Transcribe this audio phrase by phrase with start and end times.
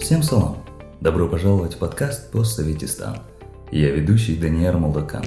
[0.00, 0.56] Всем салам!
[1.00, 3.18] Добро пожаловать в подкаст «Постсоветистан».
[3.70, 5.24] Я ведущий Даниэр Молдакан.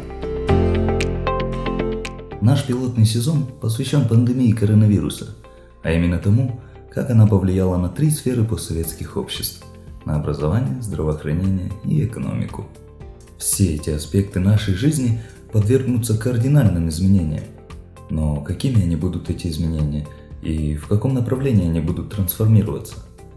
[2.41, 5.35] Наш пилотный сезон посвящен пандемии коронавируса,
[5.83, 6.59] а именно тому,
[6.91, 9.63] как она повлияла на три сферы постсоветских обществ–
[10.05, 12.67] на образование, здравоохранение и экономику.
[13.37, 17.43] Все эти аспекты нашей жизни подвергнутся кардинальным изменениям.
[18.09, 20.07] Но какими они будут эти изменения
[20.41, 22.95] и в каком направлении они будут трансформироваться?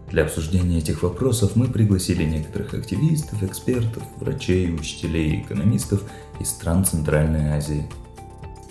[0.09, 6.03] Для обсуждения этих вопросов мы пригласили некоторых активистов, экспертов, врачей, учителей экономистов
[6.39, 7.89] из стран Центральной Азии.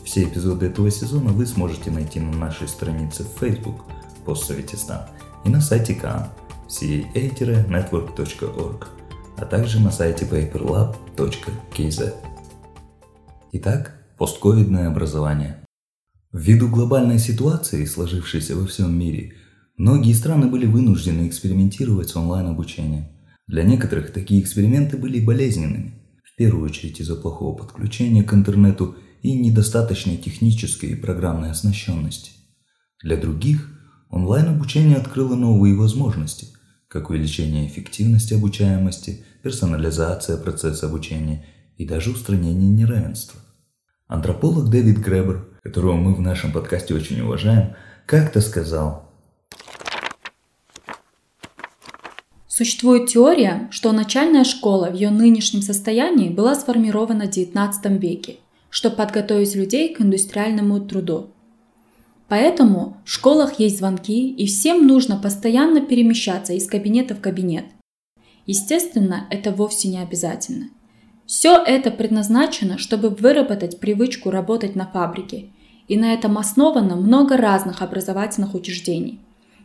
[0.05, 3.85] Все эпизоды этого сезона вы сможете найти на нашей странице в Facebook
[4.25, 5.07] «Постсоветистан»
[5.45, 6.29] и на сайте КАН
[6.81, 8.87] ca-network.org,
[9.37, 12.15] а также на сайте paperlab.kz.
[13.53, 15.59] Итак, постковидное образование.
[16.33, 19.35] Ввиду глобальной ситуации, сложившейся во всем мире–
[19.83, 23.07] Многие страны были вынуждены экспериментировать с онлайн-обучением.
[23.47, 29.33] Для некоторых такие эксперименты были болезненными, в первую очередь из-за плохого подключения к интернету и
[29.33, 32.31] недостаточной технической и программной оснащенности.
[33.03, 33.77] Для других
[34.11, 36.47] онлайн-обучение открыло новые возможности,
[36.93, 41.43] как увеличение эффективности обучаемости, персонализация процесса обучения
[41.79, 43.41] и даже устранение неравенства.
[44.09, 47.75] Антрополог Дэвид Гребер, которого мы в нашем подкасте очень уважаем,
[48.07, 49.09] как-то сказал–
[52.47, 58.37] Существует теория, что начальная школа в ее нынешнем состоянии была сформирована в XIX веке,
[58.69, 61.31] чтобы подготовить людей к индустриальному труду.
[62.33, 67.67] Поэтому в школах есть звонки, и всем нужно постоянно перемещаться из кабинета в кабинет.
[68.47, 70.71] Естественно, это вовсе не обязательно.
[71.27, 75.51] Все это предназначено, чтобы выработать привычку работать на фабрике,
[75.89, 79.21] и на этом основано много разных образовательных учреждений.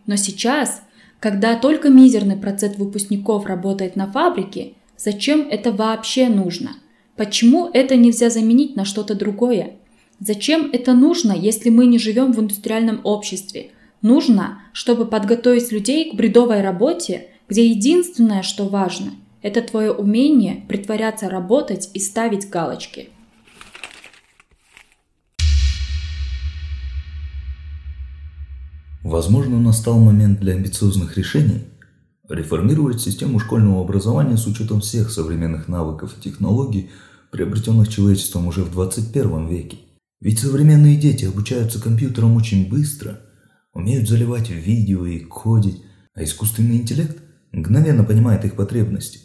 [0.06, 0.82] Но сейчас–
[1.22, 6.72] когда только мизерный процент выпускников работает на фабрике, зачем это вообще нужно?
[7.16, 9.78] Почему это нельзя заменить на что-то другое?
[10.20, 13.72] Зачем это нужно, если мы не живем в индустриальном обществе?
[14.02, 19.12] Нужно, чтобы подготовить людей к бредовой работе, где единственное, что важно,
[19.42, 23.10] это твое умение притворяться работать и ставить галочки–
[29.08, 31.62] Возможно, настал момент для амбициозных решений
[32.28, 36.90] реформировать систему школьного образования с учетом всех современных навыков и технологий,
[37.32, 39.78] приобретенных человечеством уже в 21 веке.
[40.20, 43.22] Ведь современные дети обучаются компьютерам очень быстро,
[43.74, 45.84] умеют заливать видео и кодить,
[46.14, 47.18] а искусственный интеллект
[47.52, 49.20] мгновенно понимает их потребности.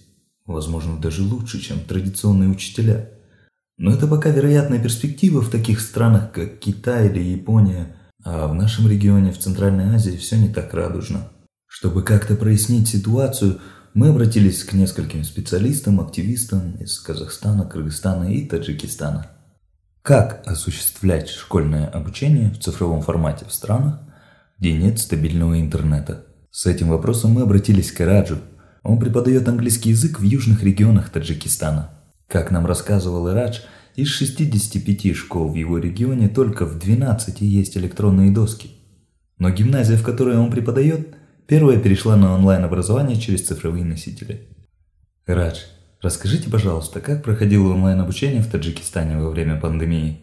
[0.44, 3.10] Возможно, даже лучше, чем традиционные учителя.
[3.78, 8.88] Но это пока вероятная перспектива в таких странах, как Китай или Япония– а в нашем
[8.88, 11.28] регионе, в Центральной Азии, все не так радужно.
[11.66, 13.60] Чтобы как-то прояснить ситуацию,
[13.94, 19.26] мы обратились к нескольким специалистам, активистам из Казахстана, Кыргызстана и Таджикистана.
[20.02, 24.00] Как осуществлять школьное обучение в цифровом формате в странах,
[24.58, 26.26] где нет стабильного интернета?
[26.50, 28.38] С этим вопросом мы обратились к Раджу.
[28.82, 31.90] Он преподает английский язык в южных регионах Таджикистана.
[32.26, 33.60] Как нам рассказывал Ирадж,
[33.94, 38.72] из 65 школ в его регионе только в 12 есть электронные доски.
[39.38, 41.14] Но гимназия, в которой он преподает,
[41.46, 44.48] первая перешла на онлайн-образование через цифровые носители.
[45.26, 45.60] Радж,
[46.02, 50.18] расскажите, пожалуйста, как проходило онлайн-обучение в Таджикистане во время пандемии?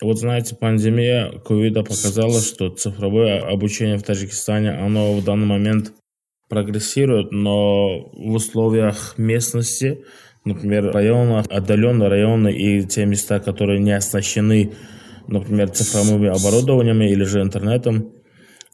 [0.00, 5.92] Вот знаете, пандемия ковида показала, что цифровое обучение в Таджикистане, оно в данный момент
[6.48, 10.04] прогрессирует, но в условиях местности
[10.44, 14.72] например, районы, отдаленные районы и те места, которые не оснащены,
[15.28, 18.12] например, цифровыми оборудованиями или же интернетом,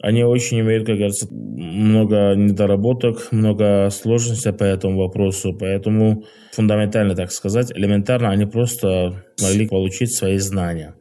[0.02, 7.32] они очень имеют, как говорится, много недоработок, много сложностей по этому вопросу, поэтому фундаментально, так
[7.32, 10.94] сказать, элементарно они просто могли получить свои знания.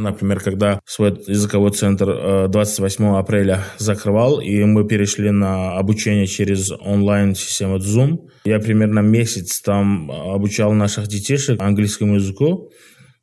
[0.00, 6.70] Например, когда свой языковой центр 28 э, апреля закрывал, и мы перешли на обучение через
[6.70, 12.70] онлайн-систему Zoom, я примерно месяц там обучал наших детишек английскому языку,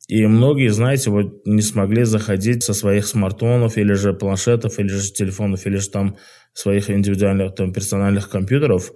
[0.08, 5.12] и многие, знаете, вот не смогли заходить со своих смартфонов или же планшетов, или же
[5.12, 6.16] телефонов, или же там
[6.54, 8.92] своих индивидуальных, там, персональных компьютеров,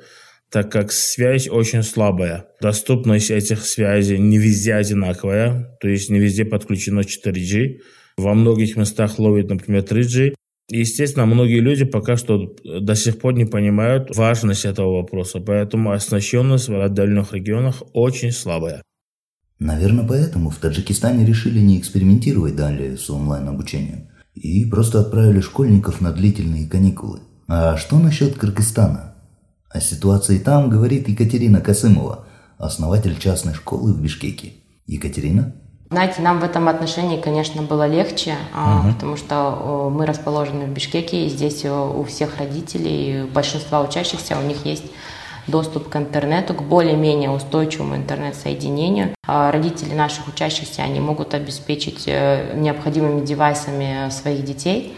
[0.51, 2.47] так как связь очень слабая.
[2.63, 7.77] Доступность этих связей не везде одинаковая, то есть не везде подключено 4G.
[8.17, 10.35] Во многих местах ловит, например, 3G,
[10.75, 16.69] Естественно, многие люди пока что до сих пор не понимают важность этого вопроса, поэтому оснащенность
[16.69, 18.83] в отдельных регионах очень слабая.
[19.63, 26.11] Наверное, поэтому в Таджикистане решили не экспериментировать далее с онлайн-обучением и просто отправили школьников на
[26.11, 27.21] длительные каникулы.
[27.47, 29.15] А что насчет Кыргызстана?
[29.71, 32.27] О ситуации там говорит Екатерина Касымова,
[32.59, 34.55] основатель частной школы в Бишкеке.
[34.87, 35.55] Екатерина?
[35.91, 38.93] Знаете, нам в этом отношении, конечно, было легче, угу.
[38.95, 44.67] потому что мы расположены в Бишкеке, и здесь у всех родителей, большинства учащихся, у них
[44.67, 44.85] есть
[45.47, 49.15] доступ к интернету, к более-менее устойчивому интернет-соединению.
[49.27, 54.97] А родители наших учащихся, они могут обеспечить э, необходимыми девайсами своих детей.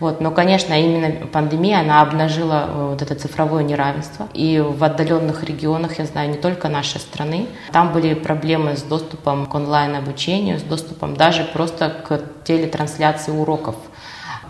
[0.00, 0.22] Вот.
[0.22, 4.28] Но, конечно, именно пандемия, она обнажила э, вот это цифровое неравенство.
[4.32, 9.46] И в отдаленных регионах, я знаю, не только нашей страны, там были проблемы с доступом
[9.46, 13.76] к онлайн-обучению, с доступом даже просто к телетрансляции уроков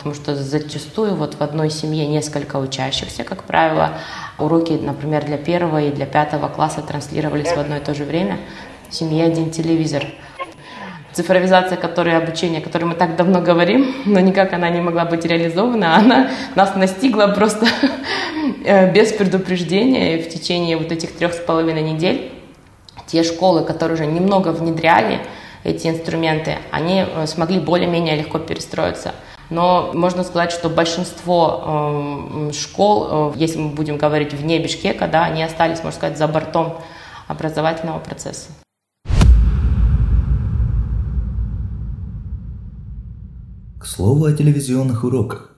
[0.01, 3.99] потому что зачастую вот в одной семье несколько учащихся, как правило,
[4.41, 8.39] уроки, например, для первого и для пятого класса транслировались в одно и то же время,
[8.89, 10.05] в семье один телевизор.
[11.13, 15.25] Цифровизация, которая обучение, о которой мы так давно говорим, но никак она не могла быть
[15.25, 17.67] реализована, она нас настигла просто
[18.65, 22.33] э, без предупреждения и в течение вот этих трех с половиной недель.
[23.07, 25.19] Те школы, которые уже немного внедряли
[25.65, 29.15] эти инструменты, они э, смогли более-менее легко перестроиться–
[29.51, 35.25] но можно сказать, что большинство э, школ, э, если мы будем говорить вне Бишкека, да,
[35.25, 36.79] они остались, можно сказать, за бортом
[37.27, 38.51] образовательного процесса.
[43.79, 45.51] К слову о телевизионных уроках.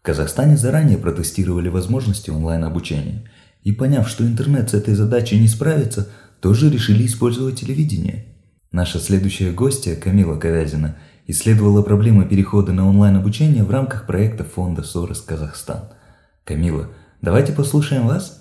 [0.00, 3.30] В Казахстане заранее протестировали возможности онлайн-обучения
[3.62, 6.08] и, поняв, что интернет с этой задачей не справится,
[6.40, 8.26] тоже решили использовать телевидение.
[8.72, 10.96] Наша следующая гостья, Камила Ковязина–
[11.30, 15.84] исследовала проблемы перехода на онлайн-обучение в рамках проекта фонда «Сорос Казахстан».
[16.44, 16.86] Камила,
[17.22, 18.40] давайте послушаем вас.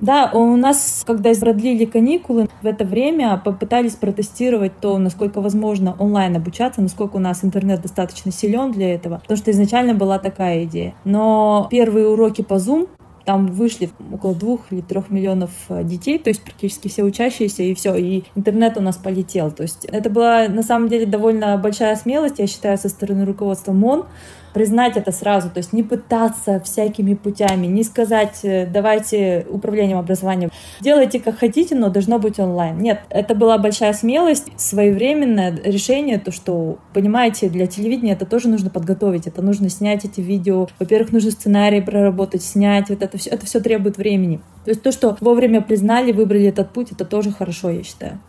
[0.00, 6.36] Да, у нас, когда продлили каникулы, в это время попытались протестировать то, насколько возможно онлайн
[6.36, 10.94] обучаться, насколько у нас интернет достаточно силен для этого, потому что изначально была такая идея.
[11.04, 12.88] Но первые уроки по Zoom
[13.26, 17.74] там вышли около двух или трех миллионов э, детей, то есть практически все учащиеся, и
[17.74, 19.50] все, и интернет у нас полетел.
[19.50, 23.72] То есть это была на самом деле довольно большая смелость, я считаю, со стороны руководства
[23.72, 24.06] МОН,
[24.56, 30.50] признать это сразу, то есть не пытаться всякими путями, не сказать, э, давайте управлением образованием,
[30.80, 32.78] делайте как хотите, но должно быть онлайн.
[32.78, 38.70] Нет, это была большая смелость, своевременное решение, то, что, понимаете, для телевидения это тоже нужно
[38.70, 43.44] подготовить, это нужно снять эти видео, во-первых, нужно сценарий проработать, снять, вот это все, это
[43.44, 44.40] все требует времени.
[44.64, 48.20] То есть то, что вовремя признали, выбрали этот путь, это тоже хорошо, я считаю.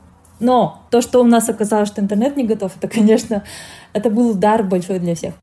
[0.41, 3.45] Но то, что у нас оказалось, что интернет не готов, это, конечно,
[3.93, 5.33] это был удар большой для всех.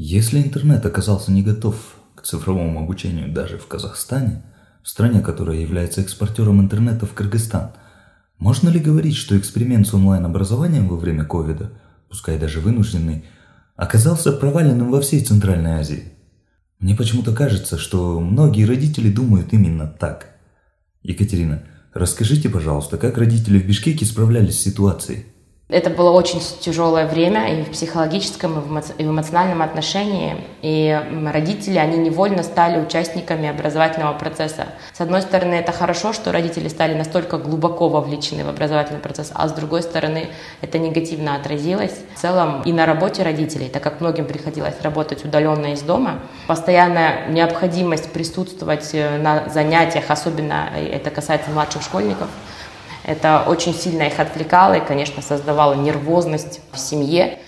[0.00, 1.74] Если интернет оказался не готов
[2.14, 4.44] к цифровому обучению даже в Казахстане,
[4.84, 7.72] в стране, которая является экспортером интернета в Кыргызстан,
[8.38, 11.72] можно ли говорить, что эксперимент с онлайн-образованием во время ковида,
[12.08, 13.24] пускай даже вынужденный,
[13.74, 16.12] оказался проваленным во всей Центральной Азии?
[16.78, 20.28] Мне почему-то кажется, что многие родители думают именно так.
[21.02, 25.26] Екатерина, расскажите, пожалуйста, как родители в Бишкеке справлялись с ситуацией?
[25.70, 30.36] Это было очень тяжелое время и в психологическом, и в эмоциональном отношении.
[30.62, 30.98] И
[31.30, 34.68] родители, они невольно стали участниками образовательного процесса.
[34.94, 39.46] С одной стороны, это хорошо, что родители стали настолько глубоко вовлечены в образовательный процесс, а
[39.46, 40.28] с другой стороны,
[40.62, 45.74] это негативно отразилось в целом и на работе родителей, так как многим приходилось работать удаленно
[45.74, 46.20] из дома.
[46.46, 52.28] Постоянная необходимость присутствовать э, на занятиях, особенно э, это касается младших школьников–
[53.08, 57.38] это очень сильно их отвлекало и, конечно, создавало нервозность в семье.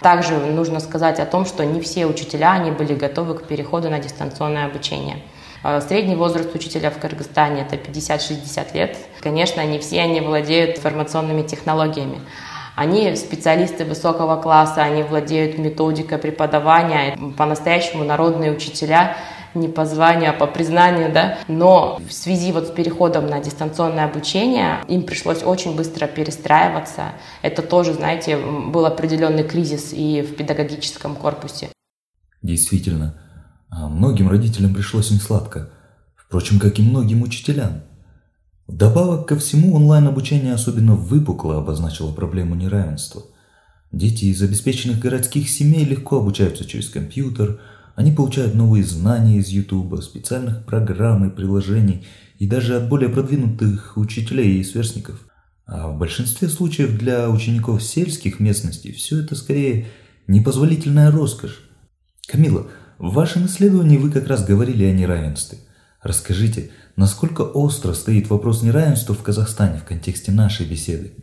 [0.00, 4.00] Также нужно сказать о том, что не все учителя они были готовы к переходу на
[4.00, 5.16] дистанционное обучение.
[5.62, 8.98] А, средний возраст учителя в Кыргызстане это 50-60 лет.
[9.20, 12.20] Конечно, не все они владеют информационными технологиями.
[12.76, 19.16] Они специалисты высокого класса, они владеют методикой преподавания, по-настоящему народные учителя–
[19.54, 21.38] не по званию, а по признанию, да.
[21.48, 27.12] Но в связи вот с переходом на дистанционное обучение им пришлось очень быстро перестраиваться.
[27.42, 31.68] Это тоже, знаете, был определенный кризис и в педагогическом корпусе.
[32.42, 33.20] Действительно,
[33.70, 35.70] а многим родителям пришлось несладко.
[36.14, 37.82] Впрочем, как и многим учителям.
[38.66, 43.22] Вдобавок ко всему, онлайн-обучение особенно выпукло обозначило проблему неравенства.
[43.92, 47.60] Дети из обеспеченных городских семей легко обучаются через компьютер–
[47.98, 52.06] они получают новые знания из YouTube, специальных программ и приложений,
[52.38, 55.26] и даже от более продвинутых учителей и сверстников.
[55.66, 59.88] А в большинстве случаев для учеников сельских местностей все это скорее
[60.28, 61.68] непозволительная роскошь.
[62.28, 65.58] Камила, в вашем исследовании вы как раз говорили о неравенстве.
[66.00, 71.16] Расскажите, насколько остро стоит вопрос неравенства в Казахстане в контексте нашей беседы?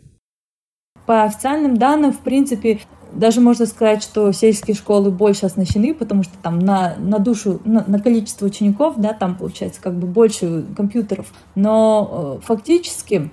[1.06, 2.80] По официальным данным, в принципе,
[3.16, 7.84] даже можно сказать, что сельские школы больше оснащены, потому что там на, на душу, на,
[7.86, 11.26] на количество учеников, да, там получается как бы больше компьютеров.
[11.54, 13.30] Но э, фактически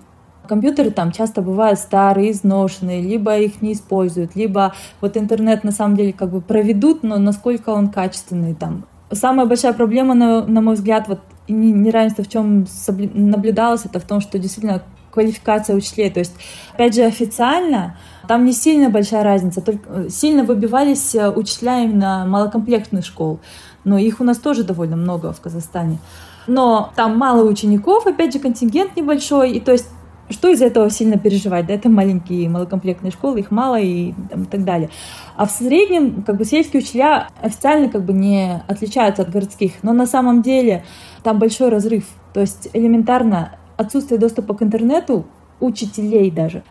[0.47, 5.95] Компьютеры там часто бывают старые, изношенные, либо их не используют, либо вот интернет на самом
[5.95, 8.85] деле как бы проведут, но насколько он качественный там.
[9.09, 12.65] Самая большая проблема, на, на мой взгляд, вот неравенство в чем
[13.13, 16.09] наблюдалось, это в том, что действительно квалификация учителей.
[16.09, 16.33] То есть,
[16.73, 22.25] опять же, официально там не сильно большая разница, только э, сильно выбивались э, учителя именно
[22.27, 23.39] малокомплектных школ.
[23.83, 25.99] Но их у нас тоже довольно много в Казахстане.
[26.47, 29.87] Но там мало учеников, опять же, контингент небольшой, и то есть
[30.29, 31.67] что из этого сильно переживать?
[31.67, 34.89] Да, это маленькие малокомплектные школы, их мало и, там, и так далее.
[35.35, 39.93] А в среднем, как бы, сельские учителя официально как бы не отличаются от городских, но
[39.93, 40.85] на самом деле
[41.23, 42.05] там большой разрыв.
[42.33, 45.25] То есть элементарно отсутствие доступа к интернету
[45.59, 46.63] учителей даже,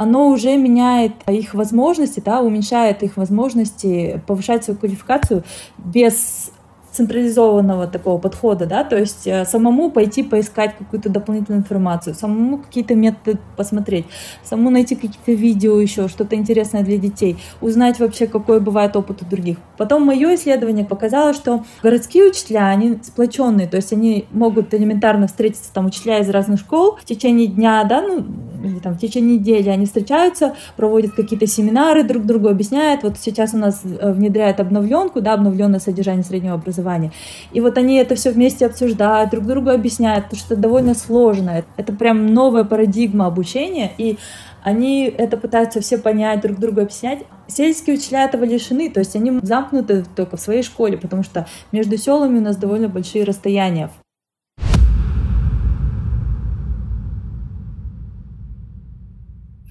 [0.00, 5.44] оно уже меняет их возможности, да, уменьшает их возможности повышать свою квалификацию
[5.76, 6.50] без
[6.92, 12.94] централизованного такого подхода, да, то есть э, самому пойти поискать какую-то дополнительную информацию, самому какие-то
[12.94, 14.06] методы посмотреть,
[14.42, 19.24] самому найти какие-то видео еще, что-то интересное для детей, узнать вообще, какой бывает опыт у
[19.24, 19.58] других.
[19.76, 25.72] Потом мое исследование показало, что городские учителя, они сплоченные, то есть они могут элементарно встретиться,
[25.72, 28.24] там, учителя из разных школ в течение дня, да, ну,
[28.62, 33.02] или там в течение недели они встречаются, проводят какие-то семинары, друг другу объясняют.
[33.02, 37.12] Вот сейчас у нас э, внедряют обновленку, да, обновленное содержание среднего образования.
[37.52, 41.64] И вот они это все вместе обсуждают, друг другу объясняют, потому что это довольно сложно.
[41.76, 44.18] Это прям новая парадигма обучения, и
[44.62, 47.20] они это пытаются все понять, друг другу объяснять.
[47.46, 51.96] Сельские учителя этого лишены, то есть они замкнуты только в своей школе, потому что между
[51.96, 53.90] селами у нас довольно большие расстояния.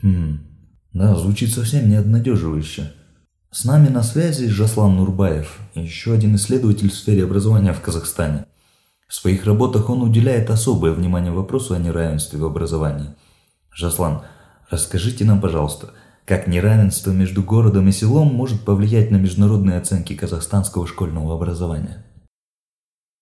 [0.09, 0.39] Хм,
[0.93, 1.99] да, звучит совсем не.
[3.51, 8.45] С нами на связи Жаслан Нурбаев, еще один исследователь в сфере образования в Казахстане.
[9.07, 13.09] В своих работах он уделяет особое внимание вопросу о неравенстве в образовании.
[13.71, 14.21] Жаслан,
[14.69, 15.91] расскажите нам, пожалуйста,
[16.25, 22.05] как неравенство между городом и селом может повлиять на международные оценки казахстанского школьного образования?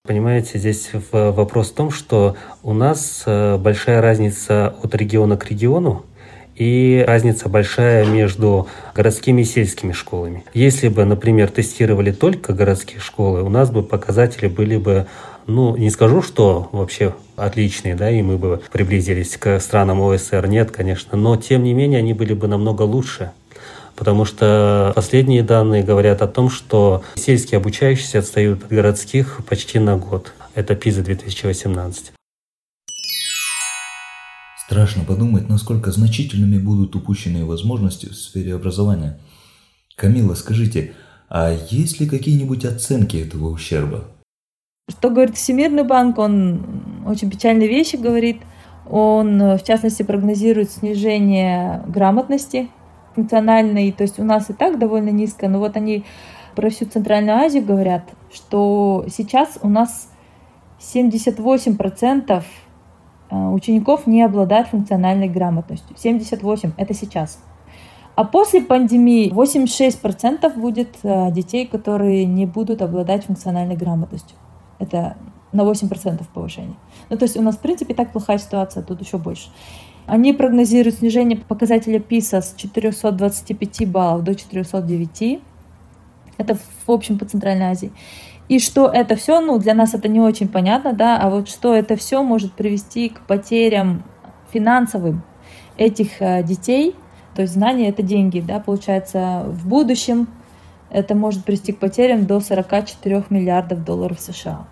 [0.05, 6.05] Понимаете, здесь вопрос в том, что у нас э, большая разница от региона к региону–
[6.57, 10.43] и разница большая между городскими и сельскими школами.
[10.53, 15.05] Если бы, например, тестировали только городские школы, у нас бы показатели были бы
[15.45, 20.71] ну, не скажу, что вообще отличные, да, и мы бы приблизились к странам ОСР, нет,
[20.71, 23.31] конечно, но тем не менее они были бы намного лучше,
[23.95, 29.95] потому что последние данные говорят о том, что сельские обучающиеся отстают от городских почти на
[29.95, 30.33] год.
[30.53, 32.16] Это ПИЗа 2018.
[34.67, 39.17] Страшно подумать, насколько значительными будут упущенные возможности в сфере образования.
[39.95, 40.91] Камила, скажите,
[41.29, 44.03] а есть ли какие-нибудь оценки этого ущерба?
[44.89, 46.17] Что говорит Всемирный банк?
[46.17, 48.41] Он очень печальные вещи говорит.
[48.89, 52.67] Он, в частности, прогнозирует снижение грамотности
[53.15, 53.93] функциональной.
[53.93, 56.03] То есть у нас и так довольно низко, но вот они
[56.57, 60.09] про всю Центральную Азию говорят, что сейчас у нас
[60.81, 62.66] 78% Э,
[63.35, 65.95] учеников не обладают функциональной грамотностью.
[65.97, 67.39] 78– это сейчас.
[68.15, 74.35] А после пандемии 86% будет э, детей, которые не будут обладать функциональной грамотностью.
[74.79, 75.17] Это
[75.51, 76.75] на 8% повышение.
[77.09, 79.49] Ну, то есть у нас, в принципе, так плохая ситуация, тут еще больше.
[80.07, 85.39] Они прогнозируют снижение показателя ПИСа с 425 баллов до 409.
[86.37, 87.91] Это в общем по Центральной Азии.
[88.47, 91.75] И что это все, ну, для нас это не очень понятно, да, а вот что
[91.75, 94.03] это все может привести к потерям
[94.51, 95.23] финансовым
[95.77, 96.95] этих э, детей,
[97.35, 100.27] то есть знания это деньги, да, получается, в будущем
[100.89, 104.67] это может привести к потерям до 44 миллиардов долларов США.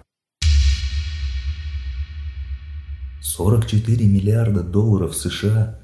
[3.22, 5.82] 44 миллиарда долларов США.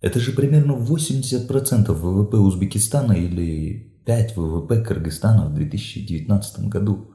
[0.00, 7.12] Это же примерно 80% ВВП Узбекистана или 5 ВВП Кыргызстана в 2019 году.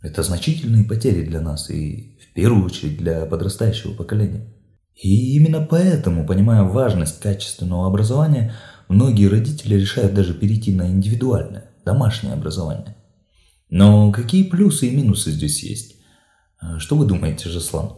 [0.00, 4.52] Это значительные потери для нас и, в первую очередь, для подрастающего поколения.
[4.94, 8.54] И именно поэтому, понимая важность качественного образования,
[8.88, 12.96] многие родители решают даже перейти на индивидуальное, домашнее образование.
[13.70, 15.96] Но какие плюсы и минусы здесь есть?
[16.58, 17.92] А что вы думаете, Жаслан?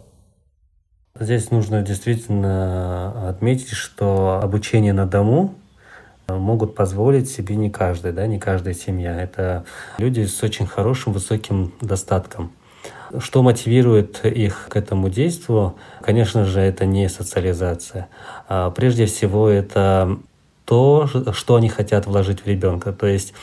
[1.18, 5.59] Здесь нужно действительно отметить, что обучение на дому
[6.36, 9.20] могут позволить себе не каждый, да, не каждая семья.
[9.20, 9.64] Это
[9.98, 12.52] люди с очень хорошим, высоким достатком.
[13.18, 15.74] Что мотивирует их к этому действию?
[16.00, 18.08] Конечно же, это не социализация.
[18.48, 20.18] А прежде всего, это
[20.64, 22.92] то, что они хотят вложить в ребенка.
[22.92, 23.34] То есть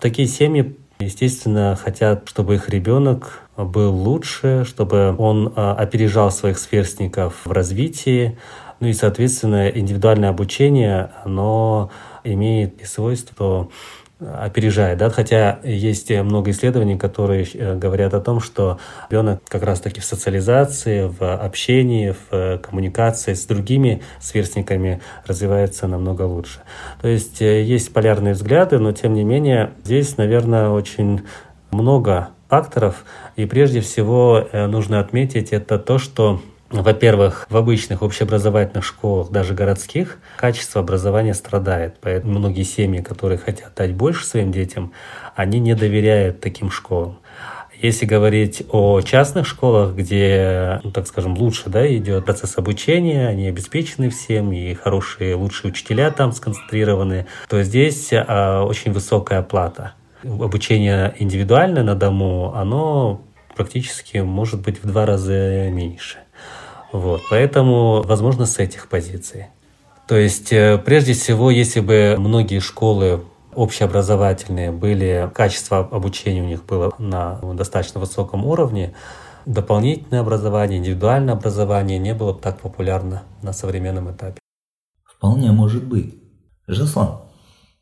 [0.00, 7.34] такие семьи, естественно, хотят, чтобы их ребенок был лучше, чтобы он а, опережал своих сверстников
[7.44, 8.38] в развитии.
[8.80, 11.90] Ну и, соответственно, индивидуальное обучение, оно
[12.24, 13.68] имеет свойство
[14.20, 20.00] опережает, да, хотя есть много исследований, которые э, говорят о том, что ребенок как раз-таки
[20.00, 26.60] в социализации, в общении, в э, коммуникации с другими сверстниками развивается намного лучше.
[27.00, 31.22] То есть э, есть полярные взгляды, но тем не менее здесь, наверное, очень
[31.70, 33.04] много факторов,
[33.36, 40.18] и прежде всего нужно отметить это то, что во-первых, в обычных общеобразовательных школах, даже городских,
[40.36, 41.96] качество образования страдает.
[42.00, 44.92] Поэтому многие семьи, которые хотят дать больше своим детям,
[45.34, 47.18] они не доверяют таким школам.
[47.82, 53.48] Если говорить о частных школах, где, ну, так скажем, лучше да, идет процесс обучения, они
[53.48, 59.94] обеспечены всем, и хорошие, лучшие учителя там сконцентрированы, то здесь а, очень высокая оплата.
[60.22, 63.22] Обучение индивидуальное на дому, оно
[63.56, 66.18] практически может быть в два раза меньше.
[66.92, 69.46] Вот, поэтому, возможно, с этих позиций.
[70.08, 76.64] То есть, э, прежде всего, если бы многие школы общеобразовательные были, качество обучения у них
[76.64, 78.94] было на достаточно высоком уровне,
[79.46, 84.40] дополнительное образование, индивидуальное образование не было бы так популярно на современном этапе.
[85.04, 86.14] Вполне может быть.
[86.66, 87.20] Жаслан,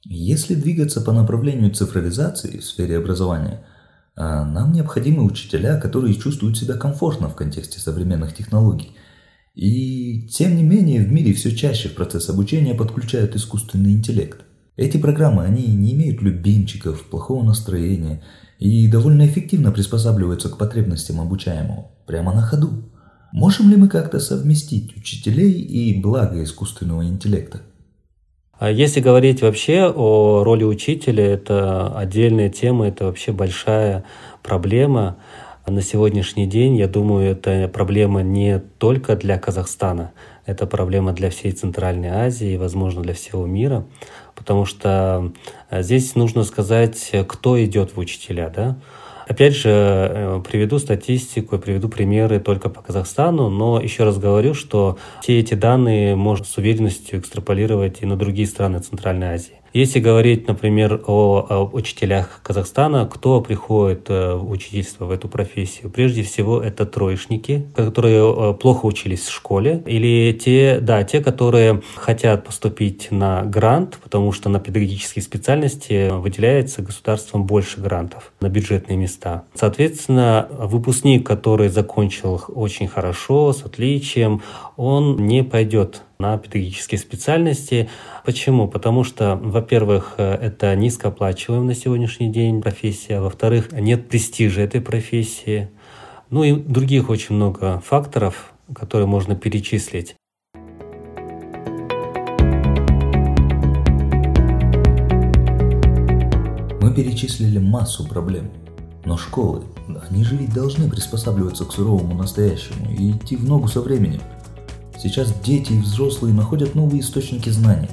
[0.04, 3.64] если двигаться по направлению цифровизации в сфере образования–
[4.20, 8.96] а нам необходимы учителя, которые чувствуют себя комфортно в контексте современных технологий.
[9.58, 14.42] И тем не менее в мире все чаще в процесс обучения подключают искусственный интеллект.
[14.76, 18.22] Эти программы, они не имеют любимчиков, плохого настроения
[18.60, 22.84] и довольно эффективно приспосабливаются к потребностям обучаемого, прямо на ходу.
[23.32, 27.62] Можем ли мы как-то совместить учителей и благо искусственного интеллекта?
[28.60, 34.04] А если говорить вообще о роли учителя, это отдельная тема, это вообще большая
[34.44, 35.16] проблема.
[35.70, 40.12] На сегодняшний день, я думаю, это проблема не только для Казахстана,
[40.46, 43.84] это проблема для всей Центральной Азии и, возможно, для всего мира,
[44.34, 45.30] потому что
[45.68, 48.78] э, здесь нужно сказать, кто идет в учителя, да?
[49.26, 54.96] Опять же, э, приведу статистику, приведу примеры только по Казахстану, но еще раз говорю, что
[55.20, 59.57] все эти данные можно с уверенностью экстраполировать и на другие страны Центральной Азии.
[59.72, 65.90] Если говорить, например, о, о учителях Казахстана, кто приходит э, в учительство в эту профессию?
[65.90, 71.82] Прежде всего, это троечники, которые э, плохо учились в школе, или те, да, те, которые
[71.96, 78.96] хотят поступить на грант, потому что на педагогические специальности выделяется государством больше грантов на бюджетные
[78.96, 79.44] места.
[79.54, 84.42] Соответственно, выпускник, который закончил очень хорошо, с отличием,
[84.76, 87.88] он не пойдет на педагогические специальности.
[88.24, 88.68] Почему?
[88.68, 95.70] Потому что, во-первых, это низкооплачиваемая на сегодняшний день профессия, во-вторых, нет престижа этой профессии.
[96.30, 100.14] Ну и других очень много факторов, которые можно перечислить.
[106.98, 108.50] Перечислили массу проблем,
[109.04, 109.62] но школы,
[110.10, 114.20] они же ведь должны приспосабливаться к суровому настоящему и идти в ногу со временем.
[115.00, 117.88] Сейчас дети и взрослые находят новые источники знаний.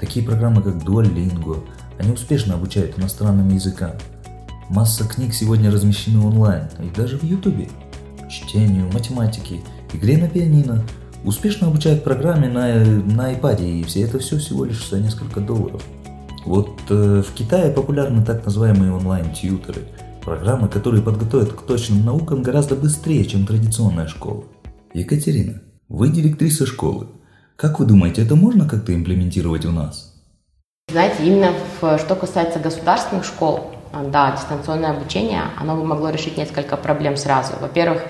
[0.00, 1.62] Такие программы, как Duolingo,
[2.00, 3.92] они успешно обучают иностранным языкам.
[4.68, 7.68] Масса книг сегодня размещены онлайн, и даже в Ютубе.
[8.28, 9.60] Чтению, математике,
[9.92, 10.82] игре на пианино.
[11.22, 15.80] Успешно обучают программе на, на iPad, и все это все всего лишь за несколько долларов.
[16.44, 19.82] Вот э, в Китае популярны так называемые онлайн-тьютеры,
[20.24, 24.44] программы, которые подготовят к точным наукам гораздо быстрее, чем традиционная школа.
[24.94, 27.08] Екатерина, вы директриса школы.
[27.56, 30.14] Как вы думаете, это можно как-то имплементировать у нас?
[30.90, 33.70] Знаете, именно в, что касается государственных школ,
[34.10, 37.52] да, дистанционное обучение, оно бы могло решить несколько проблем сразу.
[37.60, 38.02] Во-первых,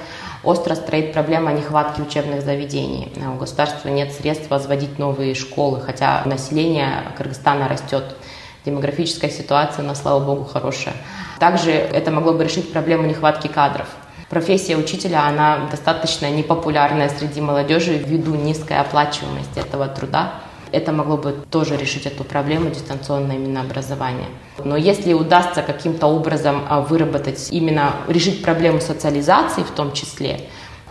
[0.43, 3.13] остро стоит проблема нехватки учебных заведений.
[3.35, 8.17] У государства нет средств возводить новые школы, хотя население Кыргызстана растет.
[8.65, 10.95] Демографическая ситуация, на слава богу, хорошая.
[11.39, 13.89] Также это могло бы решить проблему нехватки кадров
[14.33, 20.33] профессия учителя, она достаточно непопулярная среди молодежи ввиду низкой оплачиваемости этого труда.
[20.73, 24.29] Это могло бы тоже решить эту проблему дистанционное именно образование.
[24.65, 30.41] Но если удастся каким-то образом а, выработать, именно решить проблему социализации в том числе,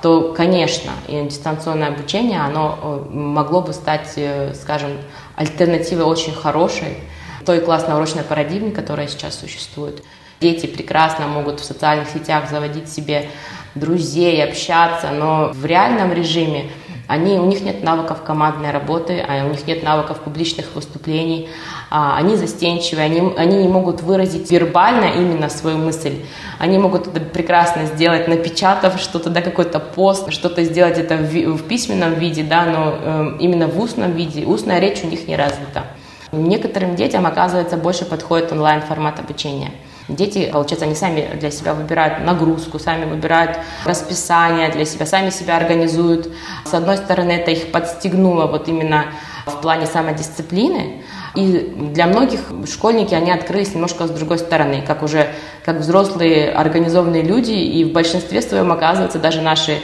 [0.04, 4.92] то, конечно, дистанционное обучение, оно э, могло бы стать, э, скажем,
[5.36, 6.98] альтернативой очень хорошей
[7.44, 10.04] той классно-урочной парадигме, которая сейчас существует.
[10.40, 13.30] Дети прекрасно могут в социальных сетях заводить себе
[13.76, 16.72] друзей, общаться, но в реальном режиме
[17.12, 21.50] они, у них нет навыков командной работы, а у них нет навыков публичных выступлений,
[21.90, 26.24] а, они застенчивые, они, они не могут выразить вербально именно свою мысль.
[26.58, 31.68] Они могут это прекрасно сделать, напечатав что-то, да, какой-то пост, что-то сделать это в, в
[31.68, 34.46] письменном виде, да, но э, именно в устном виде.
[34.46, 35.84] Устная речь у них не развита.
[36.32, 39.72] Некоторым детям, оказывается, больше подходит онлайн-формат обучения.
[40.08, 45.58] Дети, получается, они сами для себя выбирают нагрузку, сами выбирают расписание для себя, сами себя
[45.58, 46.32] организуют.
[46.66, 49.06] С одной стороны, это их подстегнуло вот именно
[49.46, 51.04] в плане самодисциплины,
[51.36, 55.28] и для многих школьники, они открылись немножко с другой стороны, как уже
[55.64, 59.80] как взрослые организованные люди, и в большинстве своем, оказывается, даже наши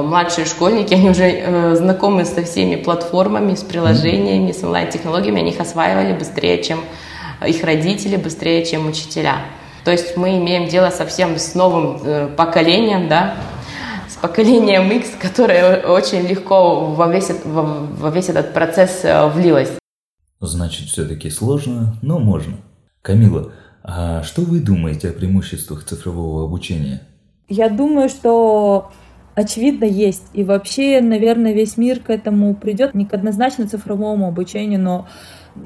[0.00, 5.60] младшие школьники, они уже э, знакомы со всеми платформами, с приложениями, с онлайн-технологиями, они их
[5.60, 6.80] осваивали быстрее, чем
[7.46, 9.36] их родители, быстрее, чем учителя.
[9.84, 13.36] То есть мы имеем дело совсем с новым э, поколением, да,
[14.08, 19.72] с поколением X, которое очень легко во весь, во, во весь этот процесс э, влилось.
[20.40, 22.56] Значит, все-таки сложно, но можно.
[23.02, 23.52] Камила,
[23.82, 27.02] а что вы думаете о преимуществах цифрового обучения?
[27.48, 28.92] Я думаю, что
[29.34, 30.24] очевидно есть.
[30.32, 35.06] И вообще, наверное, весь мир к этому придет, не к однозначно цифровому обучению, но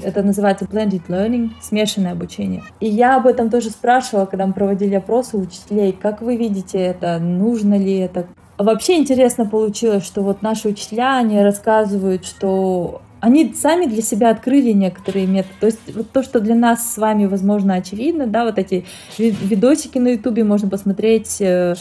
[0.02, 2.62] это называется blended learning, смешанное обучение.
[2.80, 6.78] И я об этом тоже спрашивала, когда мы проводили опросы у учителей, как вы видите
[6.78, 8.26] это, нужно ли это.
[8.58, 14.72] Вообще интересно получилось, что вот наши учителя, они рассказывают, что они сами для себя открыли
[14.72, 15.54] некоторые методы.
[15.60, 18.84] То есть вот то, что для нас с вами, возможно, очевидно, да, вот эти
[19.18, 21.74] видосики на ютубе можно посмотреть, э,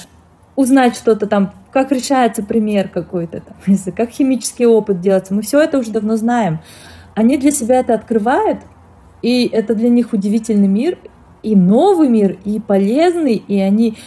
[0.56, 5.34] узнать что-то там, как решается пример какой-то, там, как химический опыт делается.
[5.34, 6.60] Мы все это уже давно знаем
[7.16, 8.60] они для себя это открывают,
[9.22, 11.00] и это для них удивительный мир,
[11.42, 13.98] и новый мир, и полезный, и они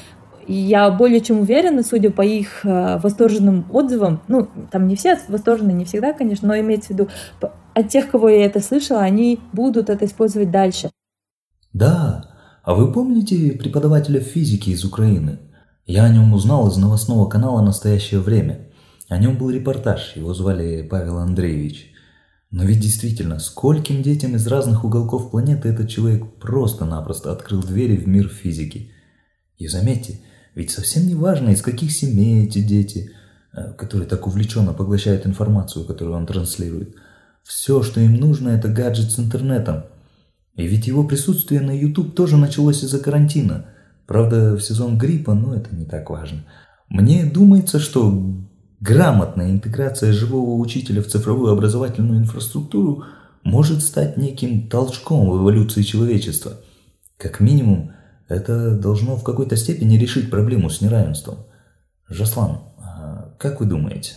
[0.46, 5.72] я более чем уверена, судя по их э, восторженным отзывам, ну, там не все восторжены,
[5.72, 7.08] не всегда, конечно, но имеется в виду,
[7.74, 10.90] от тех, кого я это слышала, они будут это использовать дальше.
[11.74, 12.30] Да,
[12.62, 15.38] а вы помните преподавателя физики из Украины?
[15.88, 18.68] Я о нем узнал из новостного канала «Настоящее время».
[19.08, 21.94] О нем был репортаж, его звали Павел Андреевич.
[22.50, 28.06] Но ведь действительно, скольким детям из разных уголков планеты этот человек просто-напросто открыл двери в
[28.06, 28.90] мир физики.
[29.56, 30.20] И заметьте,
[30.54, 33.12] ведь совсем не важно, из каких семей эти дети,
[33.54, 36.96] э, которые так увлеченно поглощают информацию, которую он транслирует.
[37.44, 39.84] Все, что им нужно, это гаджет с интернетом.
[40.54, 43.68] И ведь его присутствие на YouTube тоже началось из-за карантина.
[44.08, 46.44] Правда, в сезон гриппа, но это не так важно.
[46.88, 48.10] Мне думается, что
[48.80, 53.04] Грамотная интеграция живого учителя в цифровую образовательную инфраструктуру
[53.42, 56.60] может стать неким толчком в эволюции человечества.
[57.16, 57.92] Как минимум,
[58.28, 61.38] это должно в какой-то степени решить проблему с неравенством.
[62.08, 64.12] Жаслан, а как вы думаете?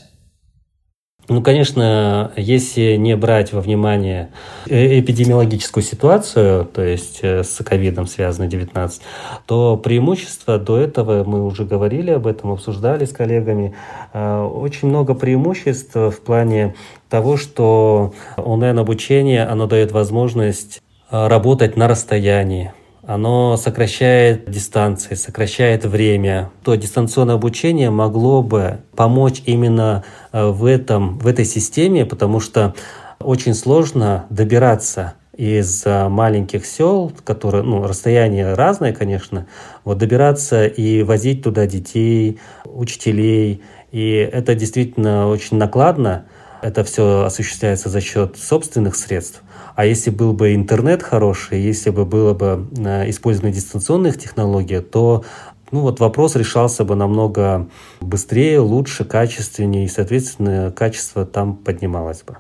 [1.29, 4.31] Ну, конечно, если не брать во внимание
[4.67, 9.01] э, эпидемиологическую ситуацию, то есть э, с ковидом связанной 19,
[9.45, 13.75] то преимущества до этого, мы уже говорили об этом, обсуждали с коллегами,
[14.13, 16.75] э, очень много преимуществ в плане
[17.10, 20.81] того, что онлайн-обучение, оно дает возможность
[21.12, 22.71] работать на расстоянии,
[23.05, 26.51] оно сокращает дистанции, сокращает время.
[26.63, 32.75] То дистанционное обучение могло бы помочь именно э, в, этом, в этой системе, потому что
[33.19, 39.47] очень сложно добираться из э, маленьких сел, которые, ну, расстояние разное, конечно,
[39.83, 46.25] вот добираться и возить туда детей, учителей, и это действительно очень накладно.
[46.61, 49.41] Это все осуществляется за счет собственных средств.
[49.75, 55.23] А если был бы интернет хороший, если бы было бы э, использованы дистанционных технологий, то
[55.71, 57.69] ну вот вопрос решался бы намного
[58.01, 62.38] быстрее, лучше, качественнее, и, соответственно, качество там поднималось бы.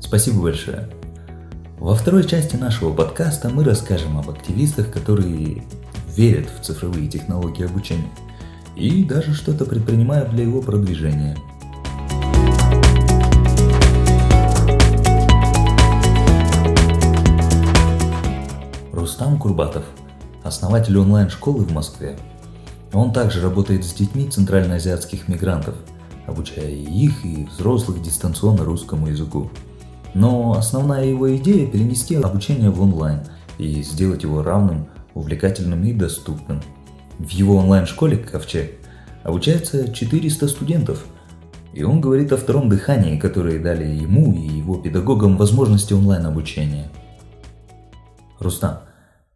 [0.00, 0.88] Спасибо большое.
[1.78, 5.62] Во второй части нашего подкаста мы расскажем об активистах, которые
[6.16, 8.10] верят в цифровые технологии обучения–
[8.78, 11.36] и даже что-то предпринимают для его продвижения.
[18.92, 19.84] Рустам Курбатов,
[20.44, 22.16] основатель онлайн-школы в Москве.
[22.92, 25.74] Он также работает с детьми центральноазиатских мигрантов,
[26.26, 29.50] обучая их и взрослых дистанционно русскому языку.
[30.14, 33.20] Но основная его идея– перенести обучение в онлайн
[33.58, 36.62] и сделать его равным, увлекательным и доступным.
[37.18, 38.74] В его онлайн-школе «Ковчег»
[39.24, 41.04] обучается 400 студентов,
[41.74, 46.88] и он говорит о втором дыхании, которое дали ему и его педагогам возможности онлайн-обучения.
[48.38, 48.82] Рустам,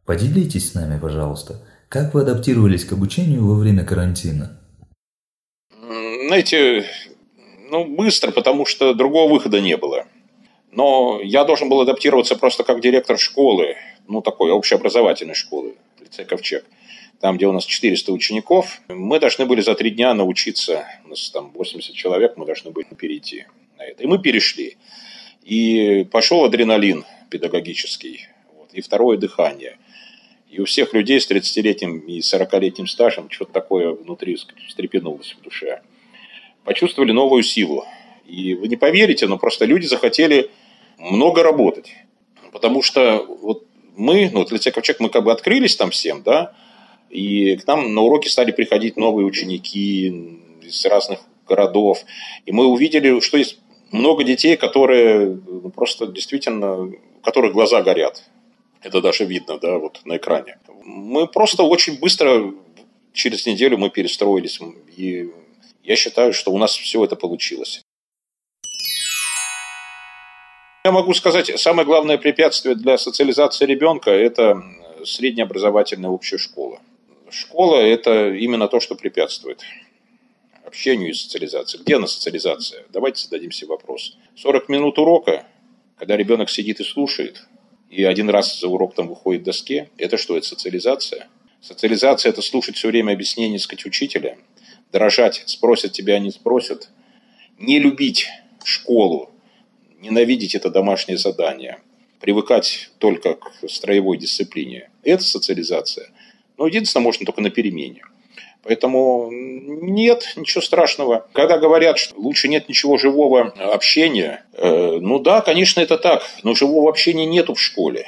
[0.06, 4.60] поделитесь с нами, пожалуйста, как вы адаптировались к обучению во время карантина?
[6.28, 6.84] Знаете,
[7.68, 10.04] ну, быстро, потому что другого выхода не было.
[10.70, 13.74] Но я должен был адаптироваться просто как директор школы,
[14.06, 16.64] ну, такой общеобразовательной школы, лицей Ковчег
[17.22, 21.30] там, где у нас 400 учеников, мы должны были за три дня научиться, у нас
[21.30, 23.46] там 80 человек, мы должны были перейти
[23.78, 24.02] на это.
[24.02, 24.76] И мы перешли.
[25.44, 28.26] И пошел адреналин педагогический,
[28.58, 29.78] вот, и второе дыхание.
[30.50, 35.80] И у всех людей с 30-летним и 40-летним стажем что-то такое внутри встрепенулось в душе.
[36.64, 37.84] Почувствовали новую силу.
[38.26, 40.50] И вы не поверите, но просто люди захотели
[40.98, 41.94] много работать.
[42.50, 46.56] Потому что вот мы, ну, вот лицей Ковчег, мы как бы открылись там всем, да,
[47.12, 50.06] и к нам на уроки стали приходить новые ученики
[50.62, 52.04] из разных городов.
[52.46, 53.58] И мы увидели, что есть
[53.90, 58.22] много детей, которые ну, просто действительно, у которых глаза горят.
[58.80, 60.58] Это даже видно, да, вот на экране.
[60.84, 62.54] Мы просто очень быстро,
[63.12, 64.58] через неделю мы перестроились.
[64.96, 65.30] И
[65.84, 67.82] я считаю, что у нас все это получилось.
[70.84, 74.62] Я могу сказать, самое главное препятствие для социализации ребенка– это
[75.04, 76.80] среднеобразовательная общая школа.
[77.32, 79.62] Школа– это именно то, что препятствует
[80.66, 81.78] общению и социализации.
[81.78, 82.84] Где она социализация?
[82.90, 84.18] Давайте зададим себе вопрос.
[84.36, 85.46] 40 минут урока,
[85.96, 87.42] когда ребенок сидит и слушает,
[87.88, 91.28] и один раз за урок там выходит доске, это что, это социализация?
[91.62, 94.36] Социализация– это слушать все время объяснения, сказать, учителя,
[94.92, 96.90] дорожать, спросят тебя, не спросят,
[97.58, 98.28] не любить
[98.62, 99.30] школу,
[100.00, 101.80] ненавидеть это домашнее задание,
[102.20, 104.90] привыкать только к строевой дисциплине.
[105.02, 106.10] Это социализация–
[106.62, 108.02] но единственное, можно только на перемене.
[108.62, 111.26] Поэтому нет ничего страшного.
[111.32, 116.54] Когда говорят, что лучше нет ничего живого общения, э, ну да, конечно, это так, но
[116.54, 118.06] живого общения нету в школе.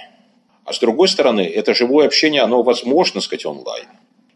[0.65, 3.87] А с другой стороны, это живое общение, оно возможно, сказать, онлайн.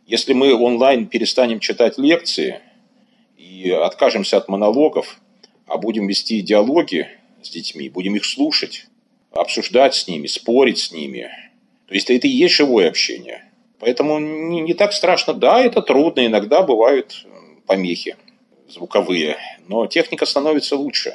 [0.04, 2.60] Если мы онлайн перестанем читать лекции
[3.36, 5.20] и откажемся от монологов,
[5.68, 7.06] а будем вести диалоги
[7.40, 8.88] с детьми, будем их слушать,
[9.30, 11.30] обсуждать с ними, спорить с ними,
[11.86, 13.44] то есть это и есть живое общение–
[13.78, 15.34] Поэтому не, не так страшно.
[15.34, 17.26] Да, это трудно, иногда бывают
[17.66, 18.16] помехи
[18.68, 19.36] звуковые,
[19.66, 21.14] но техника становится лучше.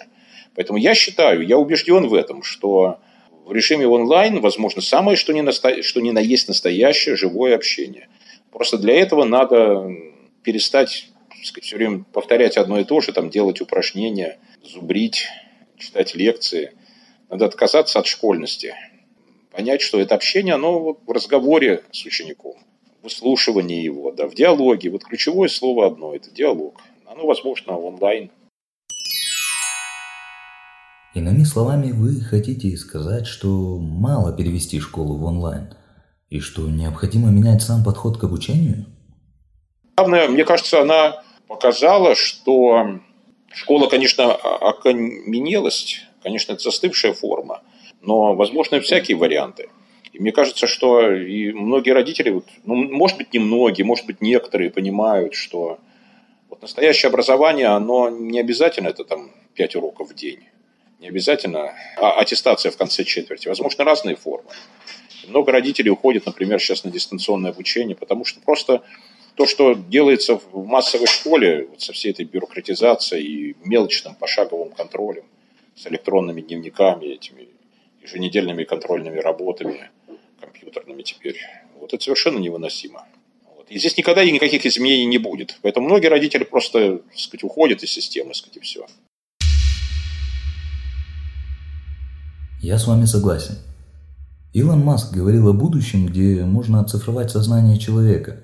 [0.56, 3.00] Поэтому я считаю, я убежден в этом, что
[3.46, 5.82] в режиме онлайн возможно самое, что ни, насто...
[5.84, 8.08] что ни на есть настоящее живое общение.
[8.52, 9.88] Просто для этого надо
[10.44, 11.10] перестать
[11.44, 15.28] сказать, все время повторять одно и то же, там, делать упражнения, зубрить,
[15.78, 16.72] читать лекции.
[17.30, 18.76] Надо отказаться от школьности
[19.54, 22.56] понять, что это общение, оно в разговоре с учеником,
[23.00, 24.90] в выслушивании его, да, в диалоге.
[24.90, 26.82] Вот ключевое слово одно– это диалог.
[27.06, 28.32] Оно возможно онлайн.
[31.14, 35.76] Иными словами, вы хотите сказать, что мало перевести школу в онлайн,
[36.32, 38.88] и что необходимо менять сам подход к обучению?
[39.96, 43.00] Главное, мне кажется, она показала, что
[43.54, 47.62] школа, конечно, окаменелость, конечно, это застывшая форма–
[48.04, 49.70] но возможны всякие варианты.
[50.12, 54.22] И мне кажется, что и многие родители, вот, ну, может быть, не многие, может быть,
[54.22, 55.80] некоторые понимают, что
[56.50, 60.40] вот настоящее образование, оно не обязательно это там 5 уроков в день.
[61.00, 63.48] Не обязательно а аттестация в конце четверти.
[63.48, 64.50] Возможно, разные формы.
[65.24, 68.84] И много родителей уходят, например, сейчас на дистанционное обучение, потому что просто
[69.36, 75.24] то, что делается в массовой школе, вот со всей этой бюрократизацией и мелочным пошаговым контролем,
[75.76, 77.48] с электронными дневниками, этими
[78.04, 79.90] еженедельными контрольными работами,
[80.40, 81.38] компьютерными теперь.
[81.80, 83.06] Вот это совершенно невыносимо.
[83.56, 83.68] Вот.
[83.70, 85.58] И здесь никогда никаких изменений не будет.
[85.62, 88.86] Поэтому многие родители просто так сказать, уходят из системы, так сказать, и все.
[92.62, 93.56] Я с вами согласен.
[94.54, 98.44] Илон Маск говорил о будущем, где можно оцифровать сознание человека.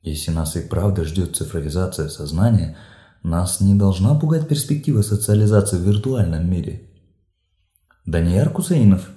[0.00, 2.76] Если нас и правда ждет цифровизация сознания,
[3.22, 6.82] нас не должна пугать перспектива социализации в виртуальном мире–
[8.04, 9.10] Данияр Кусейнов,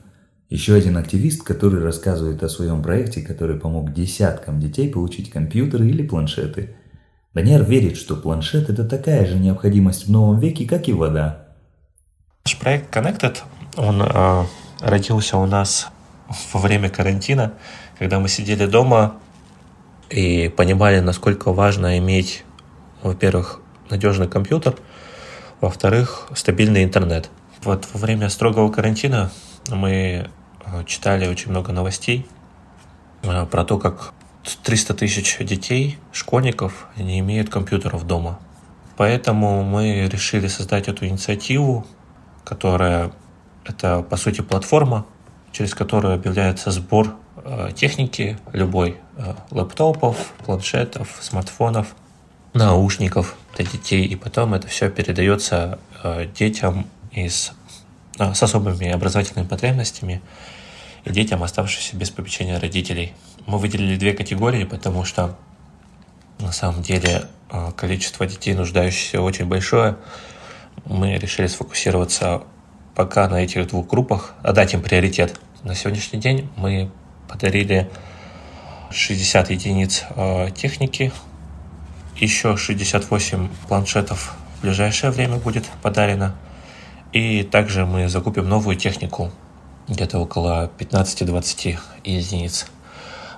[0.47, 6.05] еще один активист, который рассказывает о своем проекте, который помог десяткам детей получить компьютеры или
[6.05, 6.75] планшеты.
[7.33, 11.47] Данияр верит, что планшет– это такая же необходимость в новом веке, как и вода.
[12.45, 13.37] Наш проект Connected,
[13.75, 14.43] он э,
[14.81, 15.87] родился у нас
[16.53, 17.53] во время карантина,
[17.97, 19.15] когда мы сидели дома
[20.11, 22.45] и понимали, насколько важно иметь,
[23.01, 24.75] во-первых, надежный компьютер,
[25.59, 27.31] во-вторых, стабильный интернет–
[27.65, 29.31] вот во время строгого карантина
[29.69, 30.29] мы
[30.65, 32.27] э, читали очень много новостей
[33.23, 34.13] э, про то, как
[34.63, 38.39] 300 тысяч детей, школьников, не имеют компьютеров дома.
[38.97, 41.85] Поэтому мы решили создать эту инициативу,
[42.43, 43.11] которая
[43.65, 45.05] это по сути платформа,
[45.51, 48.97] через которую объявляется сбор э, техники любой,
[49.49, 51.95] лэптопов, планшетов, смартфонов,
[52.53, 55.79] наушников для детей, и потом это все передается
[56.37, 57.53] детям из,
[58.17, 60.21] с особыми образовательными потребностями
[61.03, 63.13] и детям, оставшимся без попечения родителей.
[63.45, 65.37] Мы выделили две категории, потому что
[66.39, 67.25] на самом деле
[67.77, 69.97] количество детей, нуждающихся, очень большое.
[70.85, 72.43] Мы решили сфокусироваться
[72.95, 75.39] пока на этих двух группах, отдать им приоритет.
[75.63, 76.91] На сегодняшний день мы
[77.27, 77.89] подарили
[78.91, 80.05] 60 единиц
[80.55, 81.11] техники,
[82.17, 86.35] еще 68 планшетов в ближайшее время будет подарено.
[87.15, 89.31] И также мы закупим новую технику,
[89.87, 92.67] где-то около 15-20 единиц.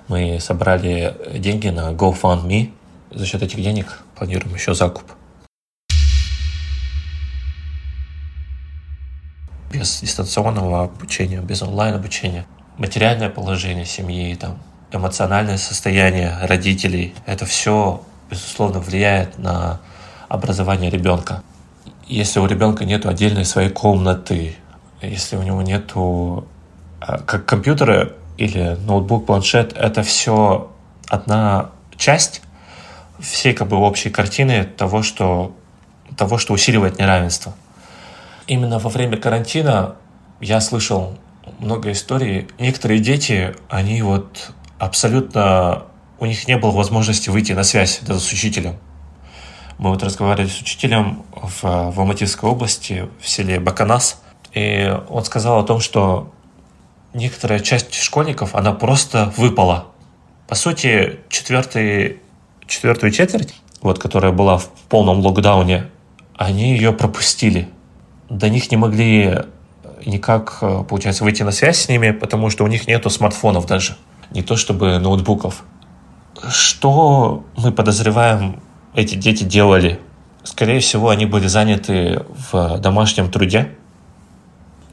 [0.08, 2.72] Мы собрали деньги на GoFundMe.
[3.12, 5.04] За счет этих денег планируем еще закуп
[9.70, 12.46] без дистанционного обучения, без онлайн-обучения.
[12.78, 14.58] Материальное положение семьи, там,
[14.90, 19.80] эмоциональное состояние родителей, это все, безусловно, влияет на
[20.28, 21.44] образование ребенка.
[22.08, 24.56] Если у ребенка нет отдельной своей комнаты,
[25.02, 26.48] если у него нету
[27.00, 30.70] а, как компьютера или ноутбук, планшет, это все
[31.06, 32.42] одна часть
[33.20, 35.54] всей как бы общей картины того, что,
[36.16, 37.54] того, что усиливает неравенство
[38.48, 39.94] именно во время карантина
[40.40, 41.16] я слышал
[41.60, 42.48] много историй.
[42.58, 45.84] Некоторые дети, они вот абсолютно...
[46.18, 48.76] У них не было возможности выйти на связь даже с учителем.
[49.78, 54.20] Мы вот разговаривали с учителем в, в Алматинской области, в селе Баканас,
[54.52, 56.32] и он сказал о том, что
[57.14, 59.86] некоторая часть школьников, она просто выпала.
[60.46, 62.20] По сути, четвертый,
[62.66, 65.88] четвертую четверть, вот, которая была в полном локдауне,
[66.36, 67.68] они ее пропустили
[68.28, 69.38] до них не могли
[70.04, 73.96] никак, э, получается, выйти на связь с ними, потому что у них нету смартфонов даже,
[74.30, 75.64] не то чтобы ноутбуков.
[76.50, 78.60] Что мы подозреваем,
[78.94, 80.00] эти дети делали?
[80.44, 83.74] Скорее всего, они были заняты в домашнем труде,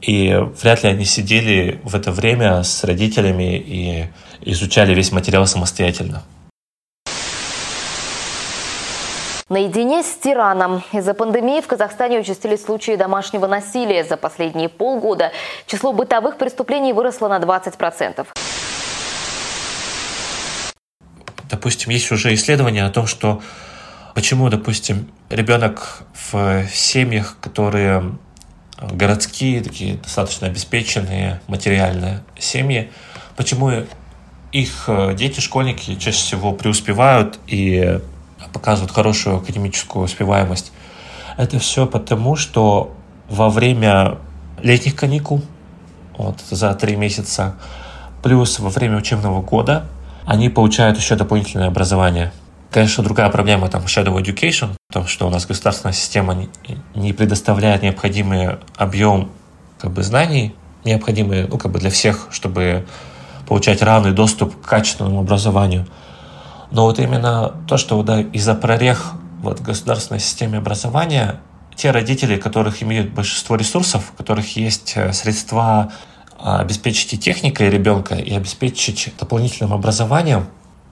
[0.02, 4.06] и вряд ли они сидели в это время с родителями и
[4.42, 6.22] изучали весь материал самостоятельно.
[9.48, 10.82] Наедине с тираном.
[10.92, 14.02] Из-за пандемии в Казахстане участились случаи домашнего насилия.
[14.02, 15.30] За последние полгода
[15.68, 18.26] число бытовых преступлений выросло на 20%.
[21.48, 23.40] Допустим, есть уже исследования о том, что
[24.16, 28.16] почему, допустим, ребенок в семьях, которые
[28.80, 32.90] городские, такие достаточно обеспеченные материальные семьи,
[33.36, 33.84] почему
[34.52, 38.00] их дети, школьники чаще всего преуспевают и
[38.54, 40.72] показывают хорошую академическую успеваемость.
[41.36, 42.96] Это все потому, что
[43.28, 44.16] во время
[44.62, 45.42] летних каникул,
[46.16, 47.56] вот за три месяца,
[48.22, 49.84] плюс во время учебного года,
[50.24, 52.32] они получают еще дополнительное образование.
[52.76, 56.46] Конечно, другая проблема там shadow education, то, что у нас государственная система
[56.94, 59.30] не предоставляет необходимый объем
[59.78, 62.86] как бы, знаний, необходимые ну, как бы для всех, чтобы
[63.48, 65.86] получать равный доступ к качественному образованию–
[66.70, 71.40] но вот именно то, что да, из-за прорех вот, государственной системе образования
[71.74, 75.92] те родители, которых имеют большинство ресурсов, у которых есть э, средства
[76.38, 80.46] а, обеспечить и техникой ребенка, и обеспечить дополнительным образованием,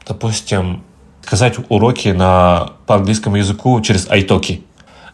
[0.07, 0.85] допустим,
[1.25, 4.63] сказать уроки на, по английскому языку через айтоки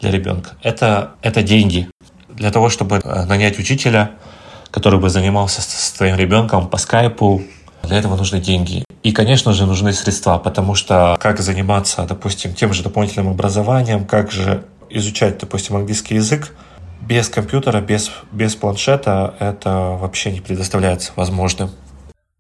[0.01, 0.57] для ребенка.
[0.63, 1.89] Это, это деньги.
[2.29, 4.11] Для того, чтобы э, нанять учителя,
[4.73, 7.43] который бы занимался с твоим ребенком по скайпу,
[7.85, 8.85] для этого нужны деньги.
[9.05, 14.33] И, конечно же, нужны средства, потому что как заниматься, допустим, тем же дополнительным образованием, как
[14.33, 16.53] же изучать, допустим, английский язык,
[17.01, 21.71] без компьютера, без, без планшета это вообще не предоставляется возможным.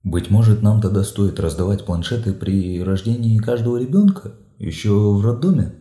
[0.03, 4.33] Быть может, нам тогда стоит раздавать планшеты при рождении каждого ребенка?
[4.59, 5.75] Еще в роддоме?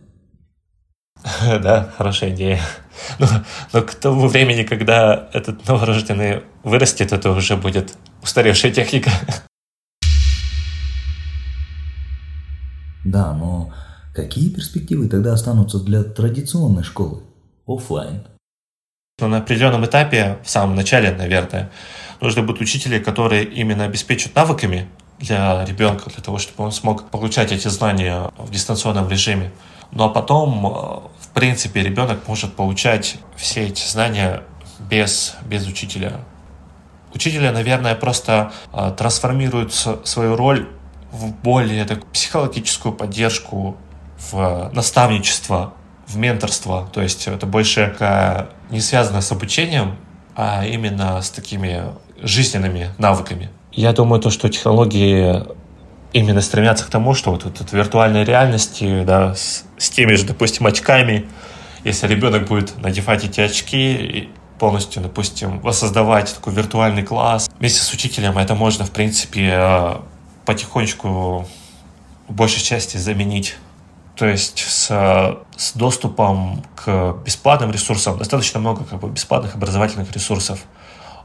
[1.62, 2.60] Да, хорошая идея.
[3.18, 3.26] Но,
[3.72, 9.10] но к тому времени, когда этот новорожденный вырастет, это уже будет устаревшая техника.
[13.04, 13.72] Да, но
[14.14, 17.22] какие перспективы тогда останутся для традиционной школы,
[17.66, 18.24] офлайн?
[19.20, 21.70] Но на определенном этапе, в самом начале, наверное,
[22.20, 27.52] нужны будут учители, которые именно обеспечат навыками для ребенка, для того, чтобы он смог получать
[27.52, 29.52] эти знания в дистанционном режиме.
[29.92, 30.70] Ну а потом, э,
[31.20, 34.42] в принципе, ребенок может получать все эти знания
[34.78, 36.20] без, без учителя.
[37.12, 40.68] Учителя, наверное, просто э, трансформируют свою роль
[41.12, 43.76] в более так, психологическую поддержку,
[44.30, 45.72] в наставничество,
[46.10, 46.88] в менторство.
[46.92, 47.94] То есть это больше
[48.70, 49.96] не связано с обучением,
[50.34, 51.84] а именно с такими
[52.22, 53.50] жизненными навыками.
[53.72, 55.44] Я думаю, то, что технологии
[56.12, 60.66] именно стремятся к тому, что вот эта виртуальной реальности, да, с, с теми же, допустим,
[60.66, 61.26] очками,
[61.84, 68.36] если ребенок будет надевать эти очки, полностью, допустим, воссоздавать такой виртуальный класс вместе с учителем,
[68.36, 69.94] это можно, в принципе, э,
[70.44, 71.46] потихонечку
[72.28, 73.56] в большей части заменить.
[74.20, 74.88] То есть с,
[75.56, 80.60] с доступом к бесплатным ресурсам, достаточно много как бы, бесплатных образовательных ресурсов.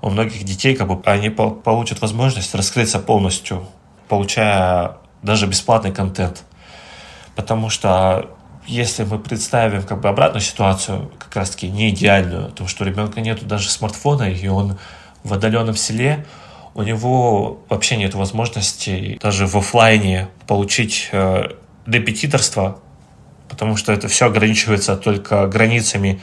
[0.02, 3.68] У многих детей как бы, они получат возможность раскрыться полностью,
[4.08, 6.46] получая даже бесплатный контент.
[7.36, 8.30] Потому что
[8.66, 12.88] если мы представим как бы обратную ситуацию, как раз таки не идеальную, то что у
[12.88, 14.78] ребенка нету даже смартфона, и он
[15.26, 16.26] в отдаленном селе,
[16.74, 21.50] у него вообще нет возможности даже в офлайне получить э,
[21.86, 22.80] репетиторство,
[23.50, 26.22] потому что это все ограничивается только границами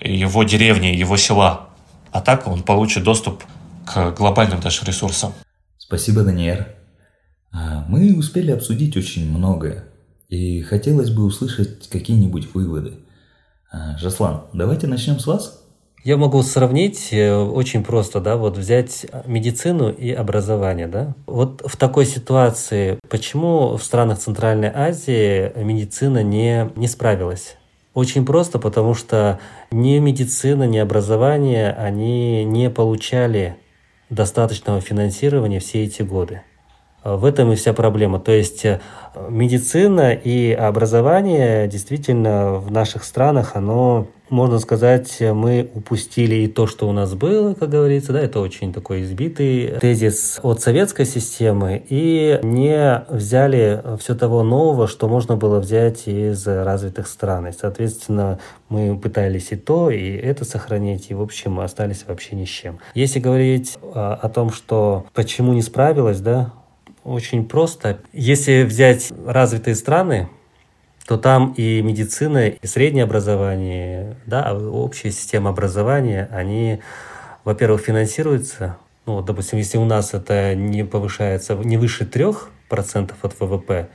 [0.00, 1.68] его деревни, его села.
[2.12, 3.44] А так он получит доступ
[3.86, 5.32] к глобальным даже ресурсам.
[5.78, 6.68] Спасибо, Даниэр.
[7.52, 9.84] А, мы успели обсудить очень многое,
[10.28, 13.00] и хотелось бы услышать какие-нибудь выводы.
[13.72, 15.59] А, Жаслан, давайте начнем с вас.
[16.02, 21.14] Я могу сравнить э, очень просто, да, вот взять медицину и образование, да.
[21.26, 27.56] Вот в такой ситуации, почему в странах Центральной Азии медицина не, не справилась?
[27.92, 29.40] Очень просто, потому что
[29.70, 33.56] ни медицина, ни образование, они не получали
[34.08, 36.40] достаточного финансирования все эти годы.
[37.04, 38.20] В этом и вся проблема.
[38.20, 38.80] То есть э,
[39.28, 46.88] медицина и образование действительно в наших странах, оно можно сказать, мы упустили и то, что
[46.88, 52.38] у нас было, как говорится, да, это очень такой избитый тезис от советской системы, и
[52.42, 57.48] не взяли все того нового, что можно было взять из развитых стран.
[57.48, 62.44] И, соответственно, мы пытались и то, и это сохранить, и, в общем, остались вообще ни
[62.44, 62.78] с чем.
[62.94, 66.52] Если говорить а, о том, что почему не справилась, да,
[67.04, 67.98] очень просто.
[68.12, 70.28] Если взять развитые страны,
[71.10, 76.82] то там и медицина, и среднее образование, да, общая система образования, они,
[77.44, 78.76] во-первых, финансируются.
[79.06, 83.88] Ну, допустим, если у нас это не повышается не выше 3% от ВВП,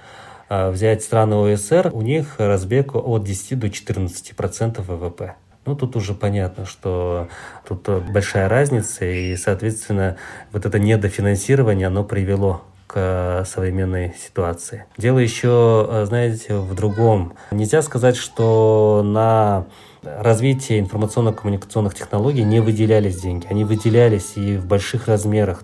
[0.50, 5.36] а взять страны ОСР, у них разбег от 10 до 14% ВВП.
[5.66, 7.30] Ну, тут уже понятно, что
[7.66, 10.18] тут большая разница, и, соответственно,
[10.52, 12.64] вот это недофинансирование, оно привело
[12.96, 14.86] к современной ситуации.
[14.98, 17.34] Дело еще, э, знаете, в другом.
[17.52, 19.66] Нельзя сказать, что на
[20.02, 23.48] развитие информационно-коммуникационных технологий не выделялись деньги.
[23.50, 25.62] Они выделялись и в больших размерах.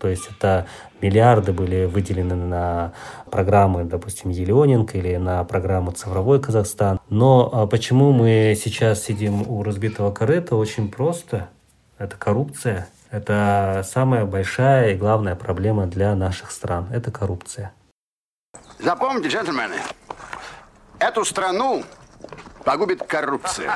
[0.00, 0.66] То есть это
[1.00, 2.92] миллиарды были выделены на
[3.30, 6.98] программы, допустим, Елененко или на программу «Цифровой Казахстан».
[7.08, 10.56] Но а почему мы сейчас сидим у разбитого корыта?
[10.56, 11.48] Очень просто.
[11.96, 12.88] Это коррупция.
[13.16, 16.86] Это самая большая и главная проблема для наших стран.
[16.92, 17.72] Это коррупция.
[18.78, 19.76] Запомните, джентльмены,
[20.98, 21.82] эту страну
[22.62, 23.72] погубит коррупция.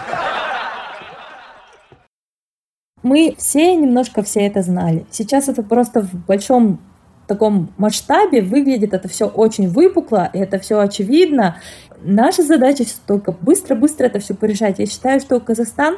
[3.02, 5.06] Мы все немножко все это знали.
[5.10, 6.78] Сейчас это просто в большом
[7.26, 11.56] таком масштабе выглядит это все очень выпукло, и это все очевидно.
[12.02, 14.80] Наша задача только быстро-быстро это все порешать.
[14.80, 15.96] Я считаю, что Казахстан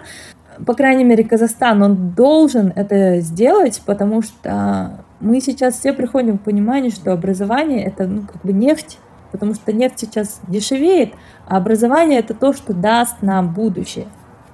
[0.66, 6.42] по крайней мере, Казахстан, он должен это сделать, потому что мы сейчас все приходим к
[6.42, 8.98] пониманию, что образование это ну, как бы нефть,
[9.30, 11.14] потому что нефть сейчас дешевеет,
[11.46, 14.06] а образование это то, что даст нам будущее.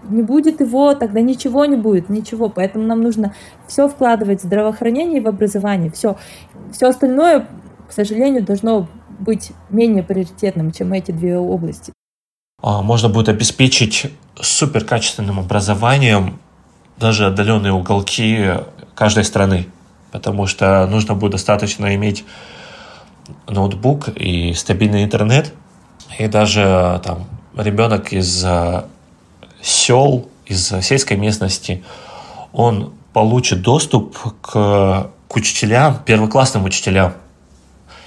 [0.09, 2.49] Не будет его, тогда ничего не будет, ничего.
[2.49, 3.35] Поэтому нам нужно
[3.67, 5.91] все вкладывать в здравоохранение и в образование.
[5.91, 6.17] Все.
[6.73, 7.47] Все остальное,
[7.89, 8.87] к сожалению, должно
[9.19, 11.93] быть менее приоритетным, чем эти две области.
[12.61, 16.41] А, можно будет обеспечить суперкачественным образованием
[16.97, 18.55] даже отдаленные уголки
[18.97, 19.69] каждой страны,
[20.11, 22.25] потому что нужно будет достаточно иметь
[23.47, 25.55] ноутбук и стабильный интернет,
[26.19, 28.85] и даже там ребенок из э,
[29.63, 31.85] сел, из сельской местности,
[32.53, 37.15] он получит доступ к, к учителям, первоклассным учителям.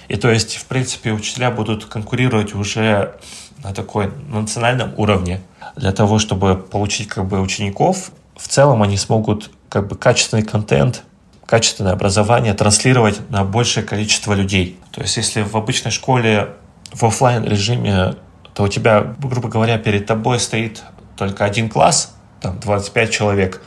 [0.09, 3.15] И то есть, в принципе, учителя будут конкурировать уже
[3.64, 5.41] на такой национальном уровне
[5.76, 8.12] для того, чтобы получить как бы учеников.
[8.36, 11.03] В целом они смогут как бы качественный контент,
[11.45, 14.80] качественное образование транслировать на большее количество людей.
[14.91, 16.49] То есть если в обычной школе
[16.91, 18.16] в офлайн режиме,
[18.53, 20.84] то у тебя, грубо говоря, перед тобой стоит
[21.16, 23.62] только один класс, там 25 человек,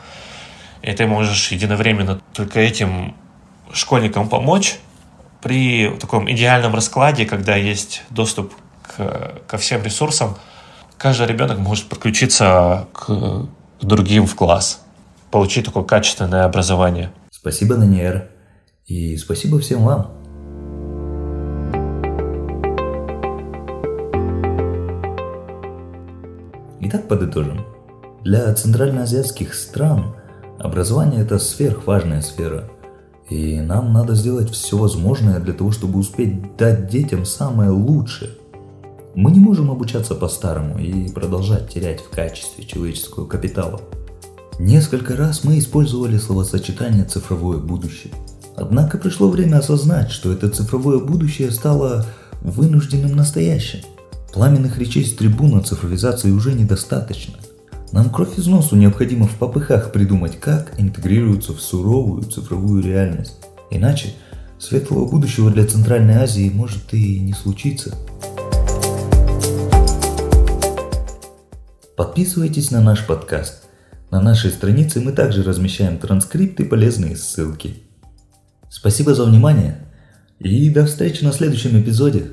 [0.81, 3.15] и ты можешь единовременно только этим
[3.71, 4.77] школьникам помочь
[5.41, 8.53] при таком идеальном раскладе, когда есть доступ
[8.85, 10.35] к, ко всем ресурсам,
[10.97, 13.47] каждый ребенок может подключиться к,
[13.81, 14.81] другим в класс,
[15.31, 17.11] получить такое качественное образование.
[17.31, 18.29] Спасибо, Даниэр.
[18.85, 20.11] И спасибо всем вам.
[26.81, 27.65] Итак, подытожим.
[28.23, 30.15] Для центральноазиатских стран
[30.59, 32.69] образование– это сверхважная сфера.
[33.29, 38.31] И нам надо сделать все возможное для того, чтобы успеть дать детям самое лучшее.
[39.15, 43.79] Мы не можем обучаться по-старому и продолжать терять в качестве человеческого капитала.
[44.59, 48.11] Несколько раз мы использовали словосочетание «цифровое будущее».
[48.57, 52.05] Однако пришло время осознать, что это цифровое будущее стало
[52.41, 53.79] вынужденным настоящим.
[54.33, 57.35] Пламенных речей с трибуна цифровизации уже недостаточно.
[57.93, 63.35] Нам кровь из носу необходимо в попыхах придумать, как интегрируются в суровую цифровую реальность.
[63.71, 64.13] Иначе
[64.59, 67.95] светлого будущего для Центральной Азии может и не случиться.
[71.95, 73.63] Подписывайтесь на наш подкаст.
[74.11, 77.83] На нашей странице мы также размещаем транскрипты и полезные ссылки.
[78.69, 79.77] Спасибо за внимание
[80.39, 82.31] и до встречи на следующем эпизоде.